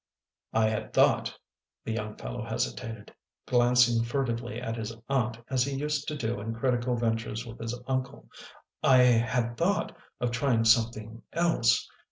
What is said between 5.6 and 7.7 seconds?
he used to do in critical ventures with